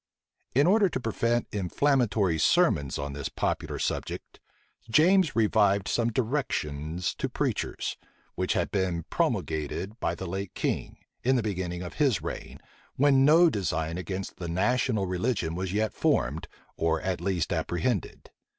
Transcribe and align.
In 0.55 0.65
order 0.65 0.89
to 0.89 0.99
prevent 0.99 1.45
inflammatory 1.51 2.39
sermons 2.39 2.97
on 2.97 3.13
this 3.13 3.29
popular 3.29 3.77
subject, 3.77 4.39
James 4.89 5.35
revived 5.35 5.87
some 5.87 6.11
directions 6.11 7.13
to 7.19 7.29
preachers, 7.29 7.97
which 8.33 8.53
had 8.53 8.71
been 8.71 9.03
promulgated 9.11 9.99
by 9.99 10.15
the 10.15 10.25
late 10.25 10.55
king, 10.55 10.97
in 11.23 11.35
the 11.35 11.43
beginning 11.43 11.83
of 11.83 11.93
his 12.01 12.19
reign, 12.19 12.57
when 12.95 13.23
no 13.23 13.47
design 13.47 13.99
against 13.99 14.37
the 14.37 14.49
national 14.49 15.05
religion 15.05 15.53
was 15.53 15.71
yet 15.71 15.93
formed, 15.93 16.47
or 16.77 16.99
at 17.01 17.21
least 17.21 17.53
apprehended. 17.53 18.31